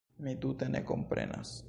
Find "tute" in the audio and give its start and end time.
0.45-0.69